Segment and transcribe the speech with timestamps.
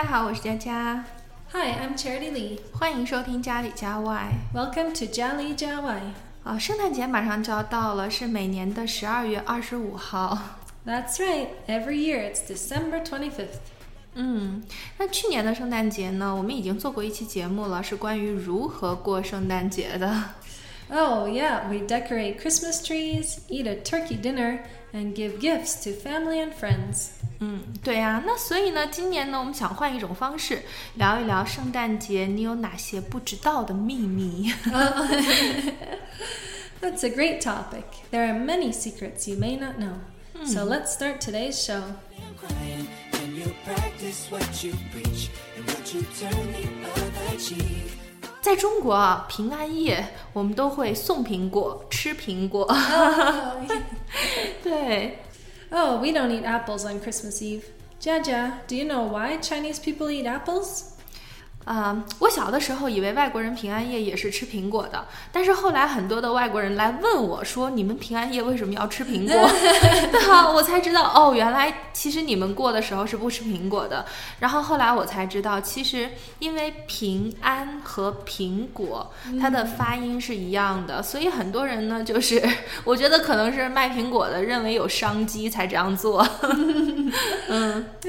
[0.00, 1.04] 大家好，我是佳佳
[1.52, 2.58] ，Hi, I'm Charity Lee.
[2.72, 4.32] 欢迎收听家里家外。
[4.54, 6.00] Welcome to Jali Jawai.
[6.42, 10.38] 啊，圣诞节马上就要到了，是每年的十二月二十五号。
[10.86, 11.48] That's right.
[11.68, 13.58] Every year it's December twenty fifth.
[14.14, 14.64] 嗯，
[14.96, 20.30] 那去年的圣诞节呢，我们已经做过一期节目了，是关于如何过圣诞节的。
[20.89, 26.53] Oh, yeah, we decorate Christmas trees, eat a turkey dinner, and give gifts to family and
[26.53, 27.09] friends.
[27.39, 34.53] 嗯，对呀、那所以呢，今年呢，我们想换一种方式，聊一聊圣诞节你有哪些不知道的秘密。
[36.81, 37.83] That's a great topic.
[38.11, 39.95] There are many secrets you may not know.
[40.45, 41.81] So let's start today's show.
[48.39, 52.67] crying and you practice what you preach and what you turn the other cheek 在中国啊，平安夜我们都会送苹果、吃苹果。
[54.63, 55.19] 对，
[55.71, 57.63] Oh, we don't eat apples on Christmas Eve.
[57.99, 60.91] Jaja, do you know why Chinese people eat apples?
[61.66, 69.48] 啊、我小的时候以为外国人平安夜也是吃苹果的，但是后来很多的外国人来问我说：“你们平安夜为什么要吃苹果？”
[70.10, 74.04] 对啊，我才知道哦，原来其实你们过的时候是不吃苹果的。
[74.40, 79.08] 然后后来我才知道，其实因为平安和苹果
[79.40, 82.42] 它的发音是一样的，所以很多人呢，就是
[82.82, 86.26] 我觉得可能是卖苹果的认为有商机才这样做。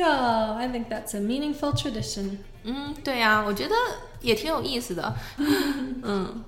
[0.03, 2.37] Oh, I think that's a meaningful tradition.
[2.64, 3.74] 嗯，对呀、我觉得
[4.20, 5.14] 也挺有意思的。
[5.38, 6.44] 嗯。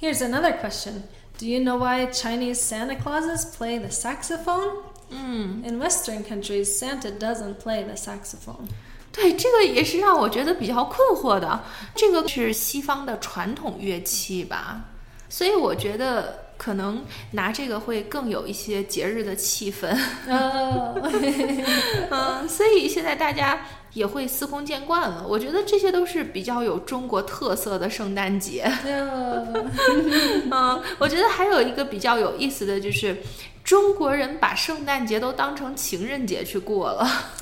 [0.00, 1.02] Here's another question.
[1.38, 4.82] Do you know why Chinese Santa Clauses play the saxophone?
[5.10, 8.68] In Western countries, Santa doesn't play the saxophone.
[9.12, 11.64] 对，这个也是让我觉得比较困惑的。
[11.94, 14.84] 这个是西方的传统乐器吧，
[15.28, 19.89] 所以我觉得 可能拿这个会更有一些节日的气氛。
[20.29, 20.97] Oh,
[22.11, 25.25] 嗯，所以现在大家也会司空见惯了。
[25.27, 28.71] 我觉得这些都是比较有中国特色的圣诞节。
[28.85, 33.17] 嗯， 我觉得还有一个比较有意思的就是。
[33.65, 36.99] 中国人把圣诞节都当成情人节去过了。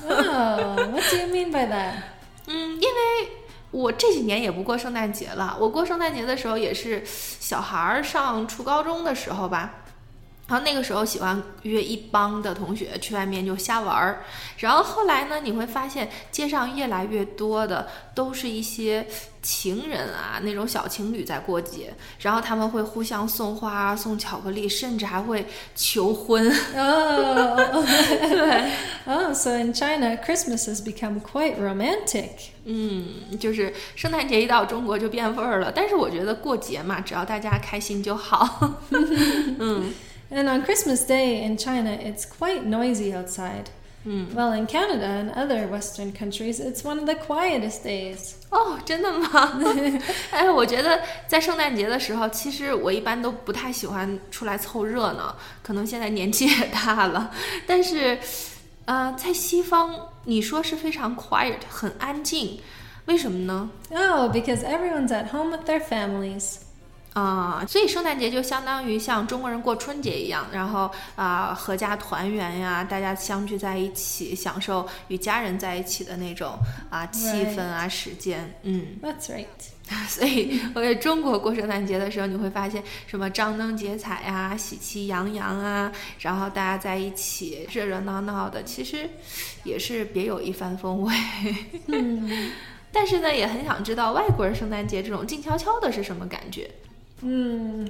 [0.08, 1.96] Oh, what do you mean by that?
[2.48, 3.28] 嗯，因为
[3.74, 9.83] 我这几年也不过圣诞节了，我过圣诞节的时候也是小孩上初高中的时候吧。
[10.46, 14.20] 然后那个时候喜欢约一帮的同学去外面就瞎玩儿，
[14.58, 19.08] 然后后来呢，你会发现街上越来越多的都是一些
[19.42, 25.46] 情人啊，那种小情侣在过节，然后他们会互相送花、送巧克力，甚至还会
[25.76, 26.46] 求婚。
[26.76, 27.86] Oh.
[28.30, 28.72] 对
[29.06, 32.52] ，oh, so in China, Christmas has become quite romantic.
[32.66, 35.72] 嗯，就是圣诞节一到中国就变味儿了。
[35.74, 38.76] 但是我觉得过节嘛，只要大家开心就好。
[40.33, 43.71] And on Christmas Day in China, it's quite noisy outside.
[44.35, 48.37] Well, in Canada and other Western countries, it's one of the quietest days.
[48.49, 49.61] 哦，真的吗？
[50.31, 57.31] 哎，我觉得在圣诞节的时候，其实我一般都不太喜欢出来凑热闹，可能现在年纪也大了。
[57.67, 58.19] 但是，
[58.87, 59.95] 呃，在西方，
[60.25, 62.61] 你说是非常 quiet， 很安静，
[63.05, 63.69] 为什么呢？
[63.91, 66.61] Oh, because everyone's at home with their families.
[67.14, 76.58] 啊、所以圣诞节就相当于像中国人过春节一样，然后啊、合家团圆呀，大家相聚在一起，享受与家人在一起的那种
[76.90, 78.98] 啊、气氛啊时间，嗯。
[79.02, 79.46] That's right.
[80.08, 89.08] 所以，我在中国过圣诞节的时候，你会发现什么张灯结彩呀、喜气洋洋啊，然后大家在一起热热闹闹的，其实
[89.64, 91.14] 也是别有一番风味。
[92.94, 96.70] 但是呢，也很想知道外国人圣诞节这种静悄悄的是什么感觉。
[97.24, 97.88] Hmm.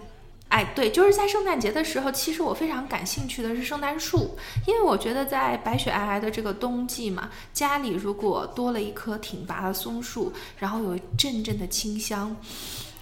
[0.49, 4.38] 哎，对，就是在圣诞节的时候，其实我非常感兴趣的是圣诞树，
[4.68, 12.35] 因为我觉得在白雪皑皑的这个冬季嘛，家里如果多了一棵挺拔的松树，然后有阵阵的清香，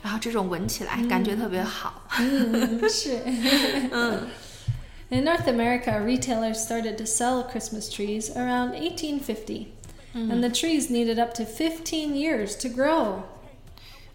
[0.01, 2.03] 然后这种闻起来感觉特别好。
[2.87, 3.19] Sure.
[5.09, 9.67] In North America, retailers started to sell Christmas trees around 1850,
[10.13, 13.23] and the trees needed up to 15 years to grow.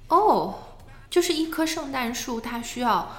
[0.08, 0.54] 哦，
[1.09, 3.11] 就是一棵圣诞树，它需要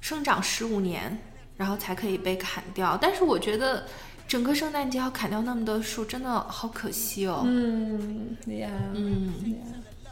[0.00, 1.18] 生长十五年，
[1.56, 2.98] 然后才可以被砍掉。
[3.00, 3.84] 但是我觉得
[4.26, 7.42] 整个圣诞节要砍掉那么多树，真的好可惜哦。
[7.44, 8.70] Mm, yeah.
[8.94, 9.62] yeah.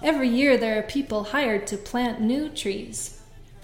[0.03, 3.11] Every year, there are people hired to plant new trees.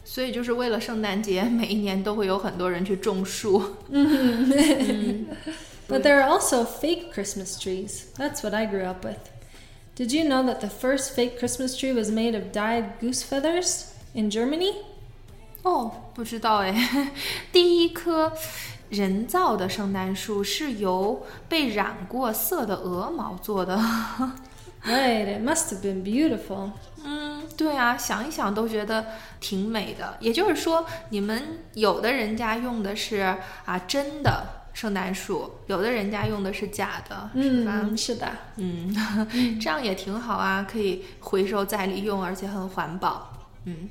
[0.05, 3.77] 所以就是为了圣诞节，每一年都会有很多人去种树。
[5.89, 8.05] But there are also fake Christmas trees.
[8.17, 9.19] That's what I grew up with.
[9.97, 13.89] Did you know that the first fake Christmas tree was made of dyed goose feathers
[14.15, 14.75] in Germany?
[15.63, 17.13] 哦，不知道哎。
[17.53, 18.33] 第一棵
[18.89, 23.77] 人造的圣诞树是由被染过色的鹅毛做的。
[24.85, 26.73] Right, it must have been beautiful.
[27.05, 29.07] 嗯，对啊，想一想都觉得
[29.41, 30.17] 挺美的。
[30.21, 33.19] 也就是说，你们有的人家用的是
[33.65, 37.82] 啊真的 圣诞树，有的人家用的是假的，是吧？
[37.84, 38.32] 嗯，是的。
[38.58, 38.96] 嗯，
[39.60, 43.34] 这样也挺好啊，可以回收再利用，而且很环保。
[43.66, 43.90] 嗯。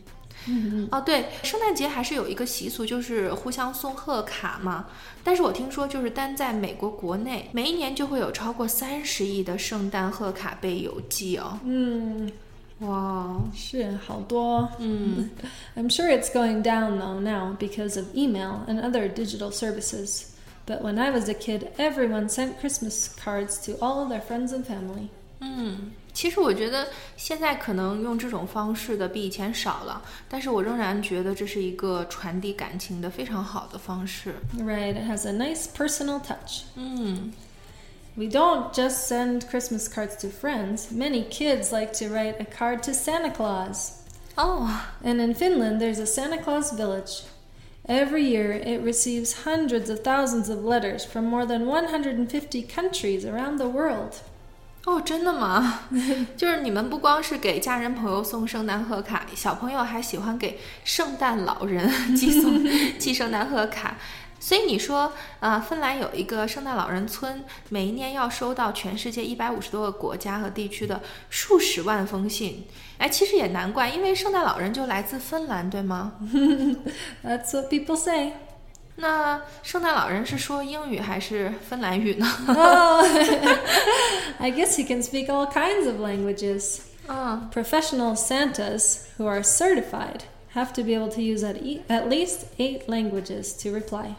[0.49, 4.87] 嗯哦，对，圣诞节还是有一个习俗，就是互相送贺卡嘛。
[5.25, 11.59] 但是我听说，就是单在美国国内，每一年就会有超过三十亿的圣诞贺卡被邮寄哦。
[11.65, 12.31] 嗯，
[12.79, 14.71] 哇，是好多。
[14.79, 15.31] 嗯
[15.77, 20.36] I'm sure it's going down though now because of email and other digital services.
[20.66, 24.54] But when I was a kid, everyone sent Christmas cards to all of their friends
[24.54, 25.10] and family.
[25.40, 26.88] 嗯，其实我觉得
[27.18, 34.36] 现在可能用这种方式的比以前少了，但是我仍然觉得这是一个传递感情的非常好的方式。
[34.58, 36.62] Right, it has a nice personal touch.
[36.76, 37.34] 嗯
[38.16, 40.92] We don't just send Christmas cards to friends.
[40.92, 43.94] Many kids like to write a card to Santa Claus.
[44.36, 44.68] 哦，
[45.02, 47.24] And in Finland, there's a Santa Claus village.
[47.88, 53.58] Every year, it receives hundreds of thousands of letters from more than 150 countries around
[53.58, 54.14] the world.
[54.86, 55.82] 哦，真的吗？
[56.38, 62.64] 就是你们不光是给家人朋友送圣诞贺卡，小朋友还喜欢给圣诞老人寄送
[62.98, 63.98] 寄圣诞贺卡。
[64.46, 71.00] 所以你说，呃，芬兰有一个圣诞老人村，每一年要收到全世界一百五十多个国家和地区的
[71.30, 72.66] 数十万封信。
[72.98, 76.14] 哎，其实也难怪，因为圣诞老人就来自芬兰，对吗？
[77.24, 78.34] That's what people say.
[78.96, 82.28] 那圣诞老人是说英语还是芬兰语呢？
[82.48, 83.06] Oh,
[84.40, 86.80] I guess he can speak all kinds of languages.
[87.08, 90.22] 嗯 Professional Santas who are certified
[90.54, 94.16] have to be able to use at, e- at least eight languages to reply.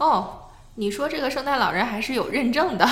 [0.00, 2.86] 哦，你说这个圣诞老人还是有认证的，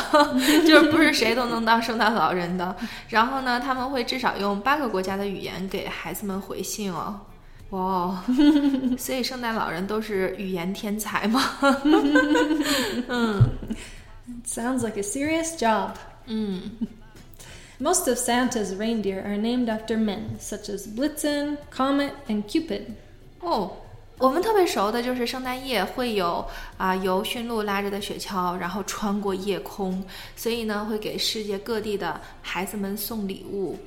[0.66, 2.76] 就是不是谁都能当圣诞老人的。
[3.08, 7.20] 然后呢，他们会至少用八个国家的语言给孩子们回信哦。
[7.70, 8.18] 哇哦，
[8.98, 11.42] 所以圣诞老人都是语言天才吗？
[13.08, 13.42] 嗯
[14.46, 15.92] Sounds like a serious job.
[16.26, 16.72] 嗯
[17.80, 22.82] Most of Santa's reindeer are named after men, such as Blitzen, Comet, and Cupid.
[23.40, 23.70] 哦，
[24.19, 26.45] 我们特别熟的就是圣诞夜会有
[26.77, 30.03] 啊、由驯鹿拉着的雪橇，然后穿过夜空，
[30.35, 33.77] 所以呢会给世界各地的孩子们送礼物。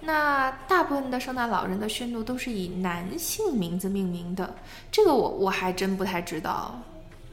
[0.00, 4.54] 那大部分的圣诞老人的驯鹿都是以男性名字命名的，
[4.90, 6.78] 这个我我还真不太知道。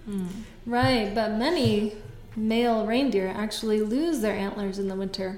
[0.06, 0.30] 嗯
[0.68, 1.92] Right, but many
[2.38, 5.38] male reindeer actually lose their antlers in the winter.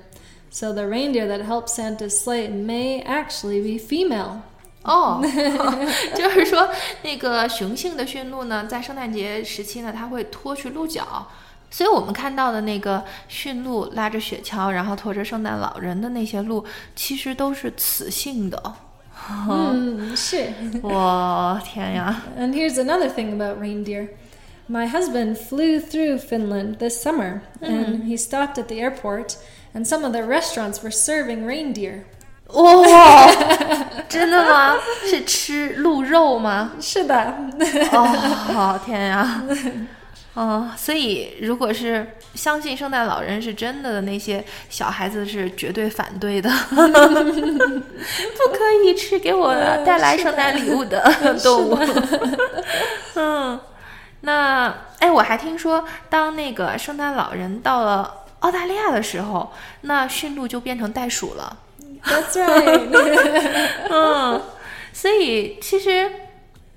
[0.51, 4.41] So the reindeer that help Santa's sleigh may actually be female.
[4.82, 5.20] 哦，
[6.14, 6.68] 就是说
[7.02, 11.26] 那个雄性的驯鹿呢，在圣诞节时期呢，它会脱去鹿角，
[11.70, 16.64] 所以我们看到的那个驯鹿拉着雪橇，然后驮着圣诞老人的那些鹿，
[16.94, 18.74] 其实都是雌性的。
[19.28, 20.52] Hmm, shit.
[20.80, 24.10] 我天呀！And here's another thing about reindeer.
[24.70, 29.36] My husband flew through Finland this summer, and he stopped at the airport,
[29.74, 32.04] and some of the restaurants were serving reindeer.
[32.48, 33.26] 哇，
[34.08, 34.76] 真的吗？
[35.04, 37.32] 是吃鹿肉吗？Shida.
[37.92, 39.42] 哦，天呀！
[40.34, 46.78] 哦，所以如果是相信圣诞老人是真的的那些小孩子是绝对反对的， 不
[48.52, 49.52] 可以吃给我
[49.84, 51.02] 带来圣诞礼物的
[51.42, 51.78] 动物。
[53.16, 53.60] 嗯，
[54.20, 59.52] 那哎，我还听说，当那个圣诞老人到了澳大利亚的时候，
[59.82, 61.56] 那驯鹿就变成袋鼠了。
[62.08, 62.88] That's right.
[63.90, 64.42] 嗯，
[64.92, 66.10] 所以其实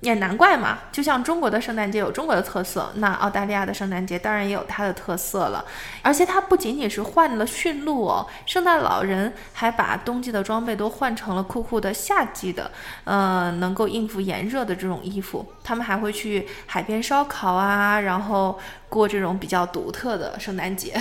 [0.00, 5.64] 也难怪嘛，就像中国的圣诞节有中国的特色，那澳大利亚的圣诞节当然也有它的特色了。
[6.02, 12.70] 而且它不仅仅是换了驯鹿哦，圣诞老人还把冬季的装备都换成了酷酷的夏季的，
[13.04, 15.46] 呃，能够应付炎热的这种衣服。
[15.62, 18.58] 他们还会去海边烧烤啊，然后
[18.88, 21.00] 过这种比较独特的圣诞节。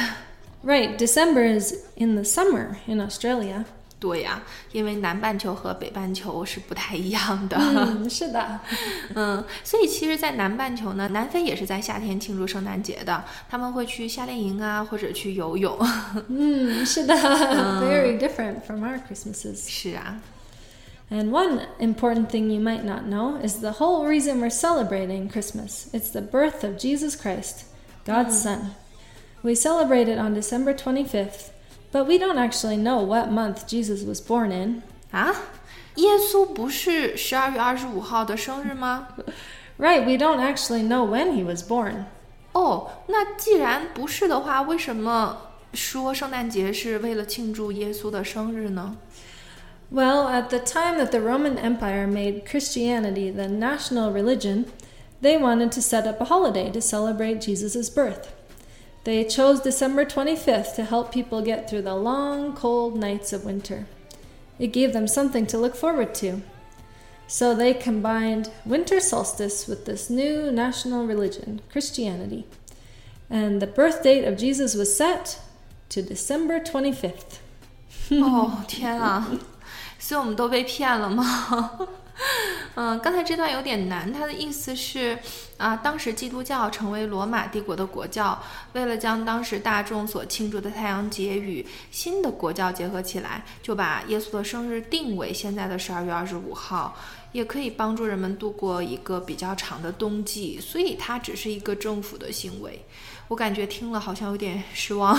[0.63, 3.65] right, December is in the summer in Australia.
[4.00, 4.42] 对呀，
[4.72, 7.56] 因为南半球和北半球是不太一样的。
[7.56, 8.58] Hmm, shida.
[9.14, 15.78] 嗯，所以其实，在南半球呢，南非也是在夏天庆祝圣诞节的，他们会去夏令营啊，或者去游泳。
[16.28, 17.16] Hmm, shida.
[17.80, 19.66] Very different from our Christmases.
[19.66, 20.20] 是啊，
[21.08, 25.86] And one important thing you might not know is the whole reason we're celebrating Christmas.
[25.92, 27.64] It's the birth of Jesus Christ,
[28.04, 28.72] God's Son.
[29.42, 31.50] We celebrate it on December 25th,
[31.92, 34.82] but we don't actually know what month Jesus was born in.
[35.10, 35.34] 啊，
[35.96, 39.08] 耶稣不是十二月二十五号的生日吗？
[39.78, 42.04] Right, we don't actually know when he was born.
[42.52, 45.38] 哦，那既然不是的话，为什么
[45.74, 48.96] 说圣诞节是为了庆祝耶稣的生日呢？
[49.92, 54.64] Well, at the time that the Roman Empire made Christianity the national religion,
[55.22, 58.26] they wanted to set up a holiday to celebrate Jesus' birth.
[59.04, 63.86] They chose December 25th to help people get through the long, cold nights of winter.
[64.58, 66.42] It gave them something to look forward to.
[67.28, 72.46] So they combined winter solstice with this new national religion, Christianity.
[73.28, 75.40] And the birth date of Jesus was set
[75.90, 77.38] to December 25th.
[78.10, 79.28] 哦天啊！
[79.98, 81.88] 所以我们都被骗了吗？
[82.75, 85.17] 嗯，刚才这段有点难，它的意思是
[85.57, 88.41] 啊，当时基督教成为罗马帝国的国教，
[88.73, 96.95] 为了将当时大众所庆祝的太阳节与新的国教结合起来，就把耶稣的生日定为现在的十二月二十五号，
[97.33, 102.83] 也可以帮助人们度过一个比较长的冬季，所以它只是一个政府的行为。
[103.27, 105.17] 我感觉听了好像有点失望。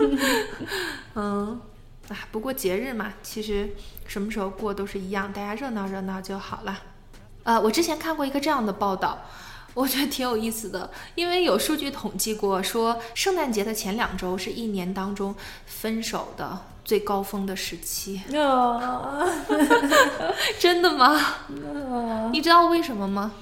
[1.16, 1.60] 嗯。
[2.08, 3.70] 啊，不过节日嘛，其实
[4.06, 6.80] 什么时候过都是一样，大家热闹热闹就好了。
[7.44, 9.22] 呃，我之前看过一个这样的报道，
[9.74, 18.20] 我觉得挺有意思的，因为有数据统计过，说圣诞节的前两周是一年当中分手的最高峰的时期。
[18.34, 19.28] Oh.
[20.58, 21.18] 真的吗？
[22.32, 23.32] 你知道为什么吗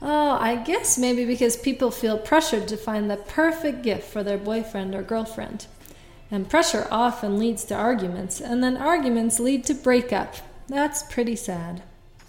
[0.00, 4.38] ？Oh, I guess maybe because people feel pressured to find the perfect gift for their
[4.38, 5.66] boyfriend or girlfriend.
[6.33, 10.35] And pressure often leads to arguments, and then arguments lead to breakup.
[10.67, 11.81] That's pretty sad.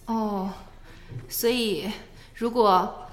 [0.07, 0.53] 哦，
[1.29, 1.93] 所以
[2.35, 3.09] 如果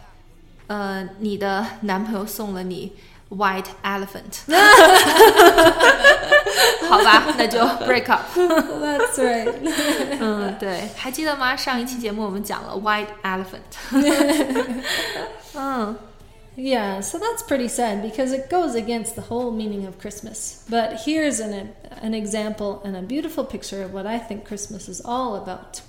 [0.67, 2.93] 呃你的男朋友送了你
[3.29, 4.45] white elephant，
[6.87, 8.23] 好吧，那就 break up。
[8.37, 9.53] That's right.
[10.21, 11.53] 嗯，对，还记得吗？
[11.53, 13.75] 上一期节目我们讲了 white elephant。
[15.53, 15.97] 嗯
[16.55, 20.65] Yeah, so that's pretty sad because it goes against the whole meaning of Christmas.
[20.67, 24.99] But here's an, an example and a beautiful picture of what I think Christmas is
[25.05, 25.81] all about.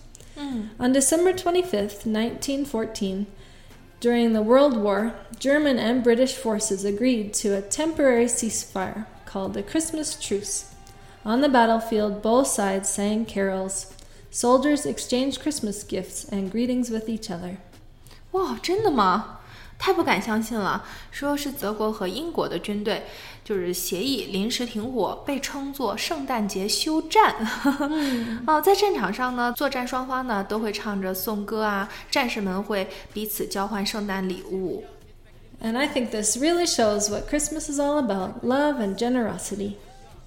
[0.79, 3.27] On December 25th, 1914,
[3.99, 9.65] during the World War, German and British forces agreed to a temporary ceasefire called the
[9.65, 10.75] Christmas Truce.
[11.25, 13.93] On the battlefield, both sides sang carols.
[14.31, 17.57] Soldiers exchanged Christmas gifts and greetings with each other.
[18.33, 19.41] 哇，真的吗？
[19.84, 20.82] 太不敢相信了！
[21.12, 23.04] 说是德国和英国的军队
[23.44, 27.36] 就是协议临时停火，被称作圣诞节休战。
[28.48, 34.86] 哦，在战场上呢，作战双方呢都会唱着颂歌啊，战士们会彼此交换圣诞礼物。
[35.62, 39.74] And I think this really shows what Christmas is all about love and generosity.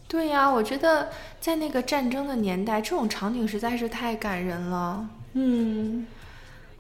[0.07, 1.09] 对呀，我觉得
[1.41, 5.09] 在那个战争的年代，这种场景实在是太感人了。
[5.35, 6.05] Hmm.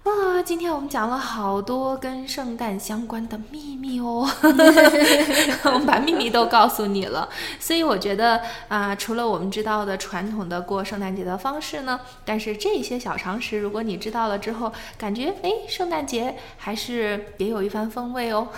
[0.06, 4.24] 啊，今天我们讲了好多跟圣诞相关的秘密哦，
[5.64, 7.28] 我们把秘密都告诉你了。
[7.58, 18.46] 所以我觉得啊、除了我们知道的传统的过圣诞节的方式呢，但是这些小常识，如果你知道了之后，感觉哎，圣诞节还是别有一番风味哦。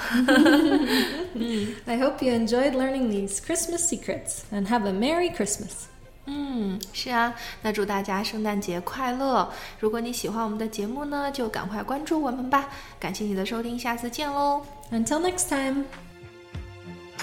[1.87, 5.87] I hope you enjoyed learning these Christmas secrets and have a Merry Christmas.
[6.31, 7.33] 嗯，是啊，
[7.63, 9.51] 那祝大家圣诞节快乐！
[9.81, 12.69] 如果你喜欢我们的节目呢，就赶快关注我们吧。
[13.01, 14.63] 感谢你的收听，下次见喽。
[14.93, 15.85] Until next time.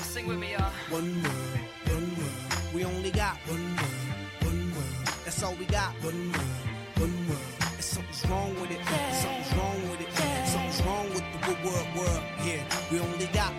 [0.02, 0.72] Sing with me, y'all.
[0.90, 2.74] One world, one world.
[2.74, 3.94] We only got one world,
[4.42, 5.06] one world.
[5.24, 5.94] That's all we got.
[6.02, 6.58] One world,
[6.98, 7.46] one world.
[7.62, 8.82] And something's wrong with it.
[9.14, 10.10] Something's wrong with it.
[10.48, 12.24] Something's wrong with the world, world, world.
[12.44, 13.54] Yeah, we only got